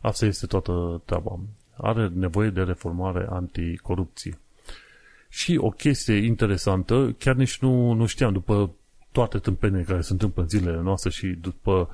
[0.00, 1.38] asta este toată treaba.
[1.76, 4.38] Are nevoie de reformare anticorupție.
[5.28, 8.70] Și o chestie interesantă, chiar nici nu, nu știam, după
[9.12, 11.88] toate tâmpenile care se întâmplă în zilele noastre și după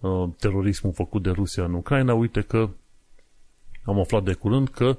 [0.00, 2.68] uh, terorismul făcut de Rusia în Ucraina, uite că
[3.84, 4.98] am aflat de curând că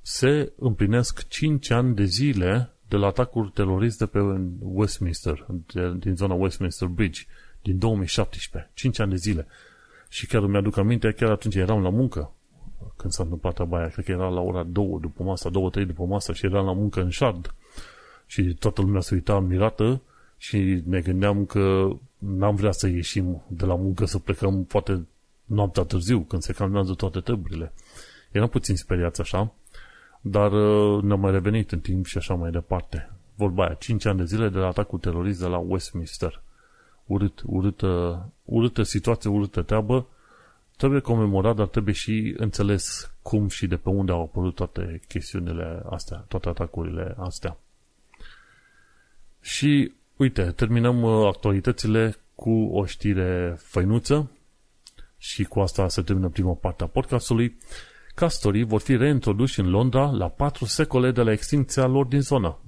[0.00, 4.18] se împlinesc 5 ani de zile de la atacul terorist de pe
[4.60, 7.22] Westminster, de, din zona Westminster Bridge,
[7.62, 8.70] din 2017.
[8.74, 9.46] 5 ani de zile.
[10.08, 12.32] Și chiar îmi aduc aminte, chiar atunci eram la muncă,
[12.96, 16.04] când s-a întâmplat treaba aia, cred că era la ora 2 după masa, 2-3 după
[16.04, 17.54] masă și eram la muncă în Shard.
[18.26, 20.02] Și toată lumea se uita mirată
[20.36, 25.06] și ne gândeam că n-am vrea să ieșim de la muncă să plecăm poate
[25.44, 27.72] noaptea târziu, când se calmează toate treburile.
[28.30, 29.52] Eram puțin speriați așa,
[30.20, 33.10] dar uh, ne-am mai revenit în timp și așa mai departe.
[33.34, 36.42] Vorba aia, 5 ani de zile de la atacul terorist de la Westminster.
[37.06, 40.06] Urât, urâtă, urâtă situație, urâtă treabă,
[40.76, 45.82] trebuie comemorat, dar trebuie și înțeles cum și de pe unde au apărut toate chestiunile
[45.90, 47.56] astea, toate atacurile astea.
[49.40, 54.30] Și uite, terminăm uh, actualitățile cu o știre făinuță
[55.22, 57.58] și cu asta se termină prima parte a podcastului.
[58.14, 62.58] Castorii vor fi reintroduși în Londra la patru secole de la extincția lor din zonă.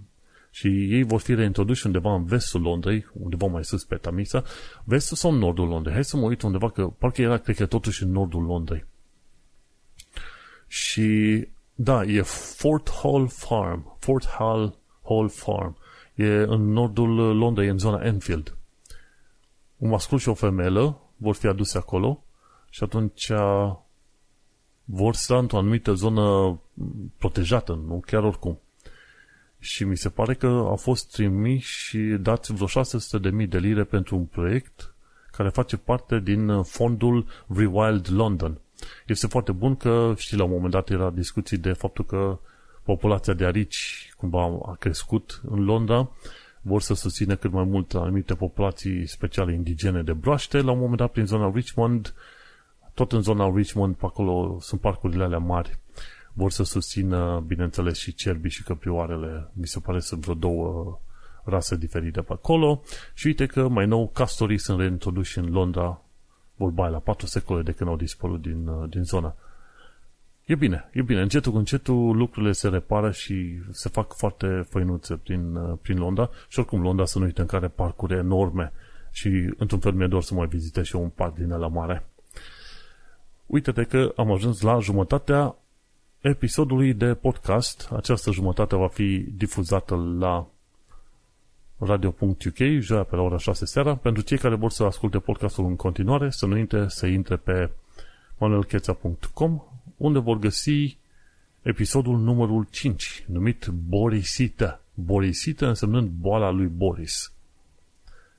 [0.50, 4.42] Și ei vor fi reintroduși undeva în vestul Londrei, undeva mai sus pe Tamisa,
[4.84, 5.94] vestul sau nordul Londrei.
[5.94, 8.84] Hai să mă uit undeva, că parcă era, cred că totuși în nordul Londrei.
[10.66, 13.96] Și da, e Fort Hall Farm.
[13.98, 15.76] Fort Hall, Hall Farm.
[16.14, 18.56] E în nordul Londrei, în zona Enfield.
[19.76, 22.24] Un mascul și o femelă vor fi aduse acolo
[22.74, 23.30] și atunci
[24.84, 26.58] vor sta într-o anumită zonă
[27.18, 28.58] protejată, nu chiar oricum.
[29.58, 32.66] Și mi se pare că au fost trimiși și dați vreo
[33.42, 34.94] 600.000 de lire pentru un proiect
[35.30, 38.58] care face parte din fondul Rewild London.
[39.06, 42.38] Este foarte bun că, știi, la un moment dat era discuții de faptul că
[42.82, 46.10] populația de arici cumva a crescut în Londra,
[46.60, 50.60] vor să susțină cât mai mult anumite populații speciale indigene de broaște.
[50.60, 52.14] La un moment dat, prin zona Richmond,
[52.94, 55.78] tot în zona Richmond, pe acolo sunt parcurile alea mari,
[56.32, 59.50] vor să susțină, bineînțeles, și cerbii și căprioarele.
[59.52, 60.98] Mi se pare să vreo două
[61.44, 62.82] rase diferite pe acolo.
[63.14, 66.02] Și uite că mai nou castorii sunt reintroduși în Londra,
[66.56, 69.34] vorba la patru secole de când au dispărut din, din zona.
[70.44, 71.20] E bine, e bine.
[71.20, 76.58] Încetul cu încetul lucrurile se repară și se fac foarte făinuțe prin, prin Londra și
[76.58, 78.72] oricum Londra să nu uităm care parcuri enorme
[79.10, 82.06] și într-un fel mi-e doar să mai vizitez și eu un parc din la mare.
[83.46, 85.56] Uite-te că am ajuns la jumătatea
[86.20, 87.88] episodului de podcast.
[87.92, 90.46] Această jumătate va fi difuzată la
[91.78, 93.96] radio.uk, joia pe la ora 6 seara.
[93.96, 97.70] Pentru cei care vor să asculte podcastul în continuare, să nu intre să intre pe
[98.38, 99.62] manuelcheța.com
[99.96, 100.96] unde vor găsi
[101.62, 104.80] episodul numărul 5, numit Borisită.
[104.94, 107.32] Borisită însemnând boala lui Boris.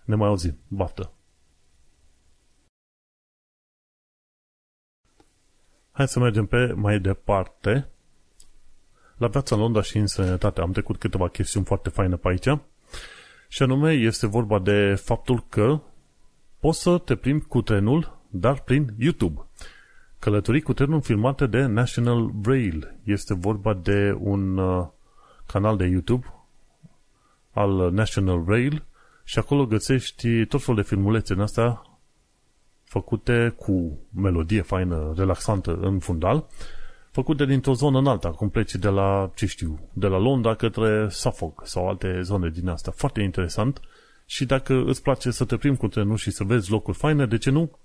[0.04, 0.58] Ne mai auzim.
[0.68, 1.12] Baftă!
[5.96, 7.90] Hai să mergem pe mai departe.
[9.18, 12.60] La viața în Londra și în sănătate am trecut câteva chestiuni foarte faine pe aici.
[13.48, 15.82] Și anume este vorba de faptul că
[16.60, 19.46] poți să te plimbi cu trenul, dar prin YouTube.
[20.20, 22.96] Călătorii cu trenul filmate de National Rail.
[23.04, 24.88] Este vorba de un uh,
[25.46, 26.34] canal de YouTube
[27.52, 28.84] al National Rail
[29.24, 31.82] și acolo găsești tot felul de filmulețe în astea
[32.86, 36.48] făcute cu melodie faină, relaxantă în fundal,
[37.12, 41.08] făcute dintr-o zonă în alta, cum pleci de la, ce știu, de la Londra către
[41.10, 42.91] Suffolk sau alte zone din astea.
[42.91, 43.80] Foarte interesant
[44.26, 47.38] și dacă îți place să te plimbi cu trenul și să vezi locuri faine, de
[47.38, 47.80] ce nu?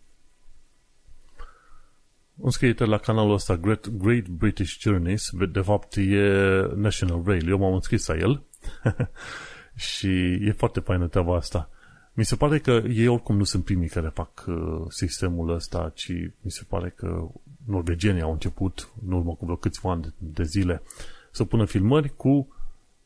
[2.42, 6.30] Înscrie-te la canalul ăsta Great, Great British Journeys, de fapt e
[6.74, 8.42] National Rail, eu m-am înscris la el
[9.90, 10.08] și
[10.40, 11.70] e foarte faină treaba asta.
[12.12, 16.12] Mi se pare că ei oricum nu sunt primii care fac uh, sistemul ăsta, ci
[16.40, 17.28] mi se pare că
[17.64, 20.82] norvegienii au început, în urmă cu vreo câțiva ani de, de zile,
[21.30, 22.54] să pună filmări cu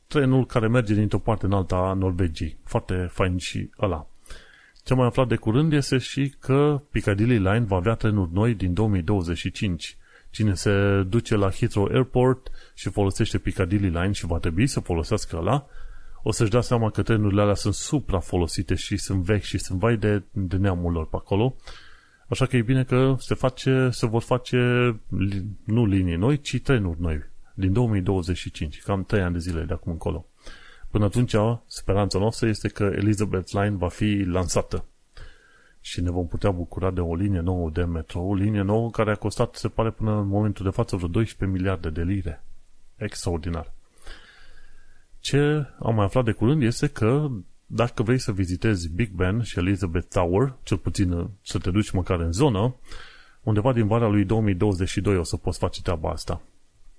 [0.06, 2.56] trenul care merge dintr-o parte în alta a Norvegiei.
[2.64, 4.06] Foarte fain și ăla.
[4.84, 8.74] Ce mai aflat de curând este și că Piccadilly Line va avea trenuri noi din
[8.74, 9.96] 2025.
[10.30, 15.36] Cine se duce la Heathrow Airport și folosește Piccadilly Line și va trebui să folosească
[15.36, 15.66] ăla,
[16.26, 19.96] o să-și dea seama că trenurile alea sunt supra-folosite și sunt vechi și sunt vai
[19.96, 21.56] de, de neamul lor pe acolo.
[22.28, 24.56] Așa că e bine că se, face, se vor face
[25.64, 27.22] nu linii noi, ci trenuri noi
[27.54, 30.26] din 2025, cam 3 ani de zile de acum încolo.
[30.90, 31.34] Până atunci,
[31.66, 34.84] speranța noastră este că Elizabeth Line va fi lansată
[35.80, 39.10] și ne vom putea bucura de o linie nouă de metro, o linie nouă care
[39.10, 42.44] a costat, se pare, până în momentul de față vreo 12 miliarde de lire.
[42.96, 43.72] Extraordinar.
[45.24, 47.30] Ce am mai aflat de curând este că
[47.66, 51.90] dacă vrei să vizitezi Big Ben și Elizabeth Tower, cel puțin uh, să te duci
[51.90, 52.74] măcar în zonă,
[53.42, 56.42] undeva din vara lui 2022 o să poți face treaba asta.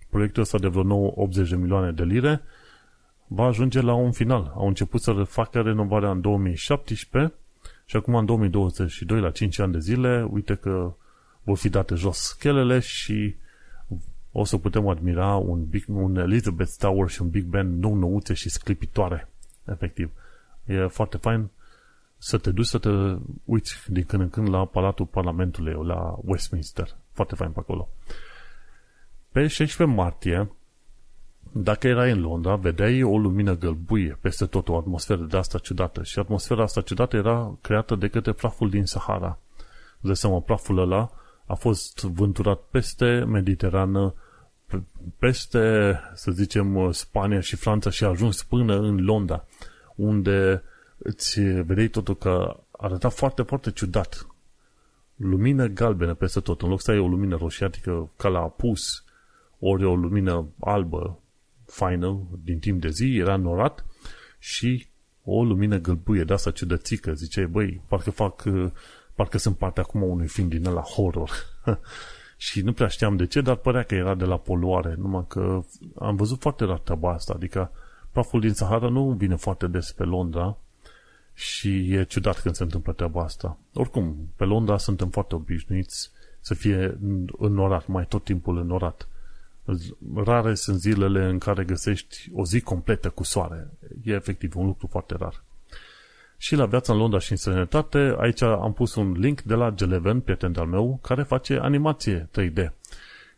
[0.09, 2.41] Proiectul ăsta de vreo 9, 80 de milioane de lire
[3.27, 4.51] va ajunge la un final.
[4.55, 7.33] Au început să facă renovarea în 2017
[7.85, 10.93] și acum în 2022, la 5 ani de zile, uite că
[11.43, 13.35] vor fi date jos schelele și
[14.37, 18.33] o să putem admira un, big, un Elizabeth Tower și un Big Ben nou nouțe
[18.33, 19.29] și sclipitoare,
[19.65, 20.11] efectiv.
[20.65, 21.49] E foarte fain
[22.17, 22.89] să te duci să te
[23.45, 26.95] uiți din când în când la Palatul Parlamentului, la Westminster.
[27.11, 27.89] Foarte fain pe acolo.
[29.31, 30.51] Pe 16 martie,
[31.51, 36.03] dacă erai în Londra, vedeai o lumină gălbuie peste tot, o atmosferă de asta ciudată.
[36.03, 39.39] Și atmosfera asta ciudată era creată de către praful din Sahara.
[39.99, 41.11] De seama, praful ăla
[41.45, 44.13] a fost vânturat peste Mediterană,
[45.17, 49.45] peste, să zicem, Spania și Franța și a ajuns până în Londra,
[49.95, 50.63] unde
[50.97, 54.27] îți vedeai totul că arăta foarte, foarte ciudat.
[55.15, 56.61] Lumină galbenă peste tot.
[56.61, 59.03] În loc să ai o lumină roșiatică ca la apus,
[59.59, 61.19] ori o lumină albă,
[61.65, 63.85] faină, din timp de zi, era norat
[64.39, 64.87] și
[65.23, 67.13] o lumină gălbuie de asta ciudățică.
[67.13, 68.43] Ziceai, băi, parcă fac,
[69.13, 71.31] parcă sunt parte acum unui film din la horror.
[72.37, 75.61] și nu prea știam de ce, dar părea că era de la poluare, numai că
[75.99, 77.71] am văzut foarte rar treaba asta, adică
[78.11, 80.57] praful din Sahara nu vine foarte des pe Londra
[81.33, 83.57] și e ciudat când se întâmplă treaba asta.
[83.73, 86.97] Oricum, pe Londra suntem foarte obișnuiți să fie
[87.37, 89.07] înnorat, mai tot timpul înnorat.
[90.15, 93.69] Rare sunt zilele în care găsești o zi completă cu soare.
[94.03, 95.43] E efectiv un lucru foarte rar.
[96.37, 99.69] Și la viața în Londra și în străinătate, aici am pus un link de la
[99.69, 102.69] Geleven, prieten al meu, care face animație 3D.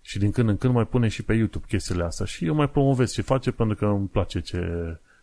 [0.02, 2.26] Și din când în când mai pune și pe YouTube chestiile astea.
[2.26, 4.62] Și eu mai promovez ce face pentru că îmi place ce,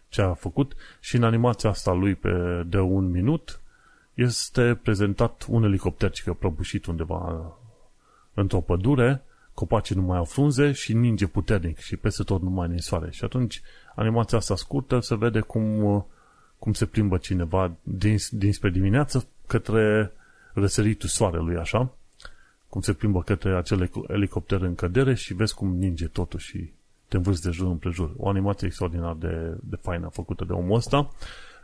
[0.09, 0.73] ce a făcut.
[1.01, 3.61] Și în animația asta lui pe, de un minut
[4.15, 7.53] este prezentat un elicopter ce prăbușit undeva
[8.35, 9.23] într-o pădure,
[9.55, 13.11] copacii nu mai au frunze și ninge puternic și peste tot nu mai soare.
[13.11, 13.63] Și atunci
[13.95, 16.07] animația asta scurtă se vede cum,
[16.65, 20.13] cum se plimbă cineva din, dinspre dimineață către
[20.53, 21.95] răsăritul soarelui, așa,
[22.69, 26.73] cum se plimbă către acel elicopter în cădere și vezi cum ninge totul și
[27.09, 28.15] te învârți de jur împrejur.
[28.17, 31.13] O animație extraordinar de, de faină făcută de omul ăsta.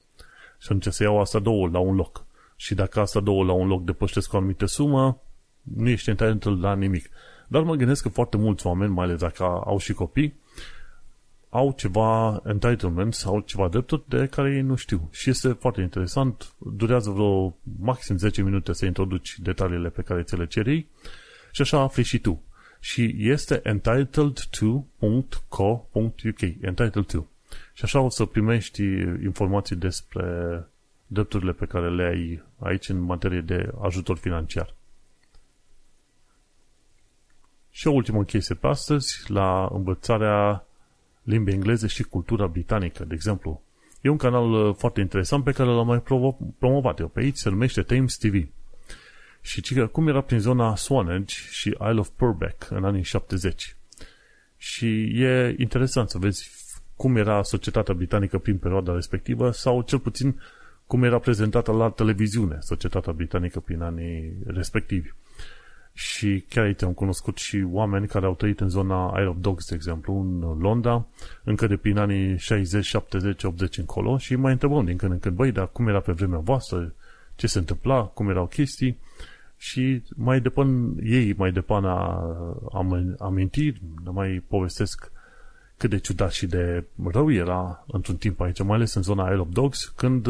[0.58, 2.24] Și atunci se iau asta două la un loc.
[2.56, 5.22] Și dacă asta două la un loc depășesc o anumită sumă,
[5.62, 7.10] nu ești entitled la nimic.
[7.48, 10.34] Dar mă gândesc că foarte mulți oameni, mai ales dacă au și copii,
[11.48, 15.08] au ceva entitlements, au ceva drepturi de care ei nu știu.
[15.10, 20.36] Și este foarte interesant, durează vreo maxim 10 minute să introduci detaliile pe care ți
[20.36, 20.86] le ceri
[21.50, 22.42] și așa afli și tu.
[22.80, 27.24] Și este entitled2.co.uk entitled to.
[27.74, 28.82] Și așa o să primești
[29.22, 30.24] informații despre
[31.06, 34.74] drepturile pe care le ai aici în materie de ajutor financiar.
[37.70, 40.66] Și o ultimă chestie pe astăzi, la învățarea
[41.22, 43.62] limbi engleze și cultura britanică, de exemplu.
[44.00, 46.02] E un canal uh, foarte interesant pe care l-am mai
[46.58, 48.48] promovat eu pe aici, se numește Thames TV.
[49.40, 53.76] Și cică, cum era prin zona Swanage și Isle of Purbeck în anii 70.
[54.56, 54.86] Și
[55.22, 56.50] e interesant să vezi
[56.96, 60.40] cum era societatea britanică prin perioada respectivă sau cel puțin
[60.86, 65.08] cum era prezentată la televiziune societatea britanică prin anii respectivi.
[65.92, 69.68] Și chiar aici am cunoscut și oameni care au trăit în zona Isle of Dogs,
[69.68, 71.06] de exemplu, în Londra,
[71.44, 75.36] încă de prin anii 60, 70, 80 încolo și mai întrebăm din când în când,
[75.36, 76.94] băi, dar cum era pe vremea voastră,
[77.34, 78.98] ce se întâmpla, cum erau chestii
[79.62, 81.84] și mai depan ei, mai depan
[82.72, 85.12] am, amintiri, mai povestesc
[85.76, 89.40] cât de ciudat și de rău era într-un timp aici, mai ales în zona Isle
[89.40, 90.26] of Dogs, când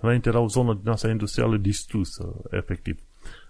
[0.00, 2.98] înainte era o zonă din asta industrială distrusă, efectiv.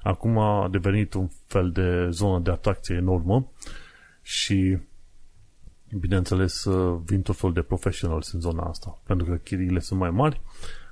[0.03, 3.51] acum a devenit un fel de zonă de atracție enormă
[4.22, 4.79] și
[5.99, 6.64] bineînțeles
[7.05, 10.41] vin tot fel de professionals în zona asta, pentru că chiriile sunt mai mari,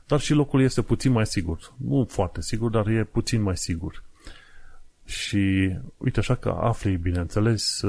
[0.06, 1.72] dar și locul este puțin mai sigur.
[1.76, 4.02] Nu foarte sigur, dar e puțin mai sigur.
[5.04, 7.80] Și uite așa că afli, bineînțeles,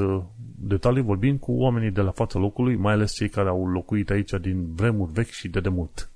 [0.58, 4.30] detalii vorbind cu oamenii de la fața locului, mai ales cei care au locuit aici
[4.40, 6.10] din vremuri vechi și de demult.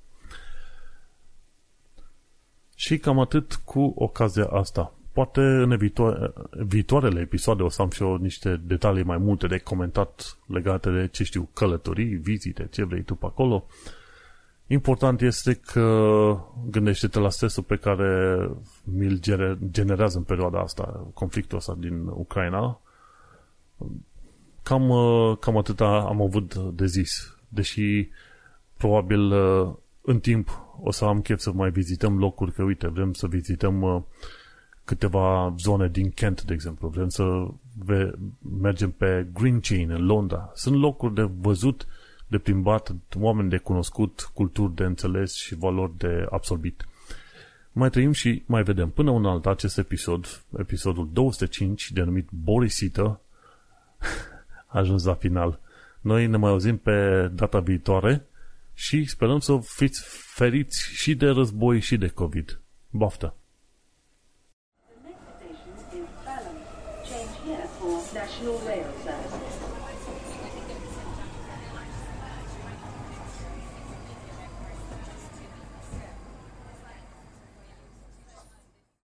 [2.75, 4.93] Și cam atât cu ocazia asta.
[5.11, 9.57] Poate în viitoare, viitoarele episoade o să am și eu niște detalii mai multe de
[9.57, 13.65] comentat legate de, ce știu, călătorii, vizite, ce vrei tu pe acolo.
[14.71, 16.37] Important este că
[16.69, 18.49] gândește-te la stresul pe care
[18.83, 19.19] mi-l
[19.71, 22.81] generează în perioada asta, conflictul ăsta din Ucraina.
[24.63, 24.91] Cam,
[25.39, 27.37] cam atâta am avut de zis.
[27.47, 28.09] Deși
[28.77, 29.31] probabil
[30.01, 34.05] în timp o să am chef să mai vizităm locuri, că uite, vrem să vizităm
[34.83, 36.87] câteva zone din Kent, de exemplu.
[36.87, 37.47] Vrem să
[38.61, 40.51] mergem pe Green Chain în Londra.
[40.53, 41.87] Sunt locuri de văzut,
[42.31, 46.85] de plimbat, oameni de cunoscut, culturi de înțeles și valori de absorbit.
[47.71, 48.89] Mai trăim și mai vedem.
[48.89, 53.21] Până un alt acest episod, episodul 205, denumit Borisită,
[54.67, 55.59] a ajuns la final.
[56.01, 58.25] Noi ne mai auzim pe data viitoare
[58.73, 60.03] și sperăm să fiți
[60.35, 62.59] feriți și de război și de COVID.
[62.89, 63.35] Baftă!